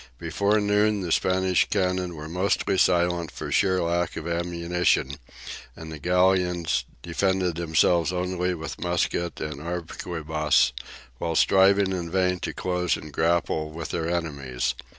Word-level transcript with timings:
Before 0.17 0.59
noon 0.59 1.01
the 1.01 1.11
Spanish 1.11 1.67
cannon 1.69 2.15
were 2.15 2.27
mostly 2.27 2.75
silent, 2.79 3.29
for 3.29 3.51
sheer 3.51 3.83
lack 3.83 4.17
of 4.17 4.27
ammunition, 4.27 5.17
and 5.75 5.91
the 5.91 5.99
galleons 5.99 6.85
defended 7.03 7.53
themselves 7.57 8.11
only 8.11 8.55
with 8.55 8.81
musket 8.81 9.39
and 9.39 9.61
arquebuse, 9.61 10.71
while 11.19 11.35
striving 11.35 11.91
in 11.91 12.09
vain 12.09 12.39
to 12.39 12.51
close 12.51 12.97
and 12.97 13.13
grapple 13.13 13.69
with 13.69 13.89
their 13.89 14.09
enemies. 14.09 14.73